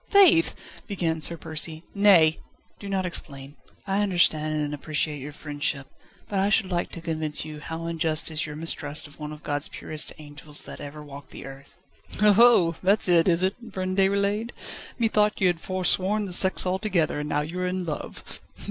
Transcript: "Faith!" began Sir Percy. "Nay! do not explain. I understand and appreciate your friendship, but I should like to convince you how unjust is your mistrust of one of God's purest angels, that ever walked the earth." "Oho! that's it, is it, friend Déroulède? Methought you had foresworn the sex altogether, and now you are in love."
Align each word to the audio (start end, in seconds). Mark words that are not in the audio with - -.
"Faith!" 0.09 0.55
began 0.87 1.21
Sir 1.21 1.37
Percy. 1.37 1.83
"Nay! 1.93 2.39
do 2.79 2.89
not 2.89 3.05
explain. 3.05 3.55
I 3.85 4.01
understand 4.01 4.59
and 4.65 4.73
appreciate 4.73 5.21
your 5.21 5.31
friendship, 5.31 5.85
but 6.27 6.39
I 6.39 6.49
should 6.49 6.71
like 6.71 6.91
to 6.93 7.01
convince 7.01 7.45
you 7.45 7.59
how 7.59 7.85
unjust 7.85 8.31
is 8.31 8.43
your 8.47 8.55
mistrust 8.55 9.05
of 9.05 9.19
one 9.19 9.31
of 9.31 9.43
God's 9.43 9.67
purest 9.67 10.11
angels, 10.17 10.63
that 10.63 10.81
ever 10.81 11.03
walked 11.03 11.29
the 11.29 11.45
earth." 11.45 11.83
"Oho! 12.19 12.75
that's 12.81 13.07
it, 13.07 13.27
is 13.27 13.43
it, 13.43 13.55
friend 13.71 13.95
Déroulède? 13.95 14.49
Methought 14.97 15.39
you 15.39 15.45
had 15.45 15.61
foresworn 15.61 16.25
the 16.25 16.33
sex 16.33 16.65
altogether, 16.65 17.19
and 17.19 17.29
now 17.29 17.41
you 17.41 17.59
are 17.59 17.67
in 17.67 17.85
love." 17.85 18.41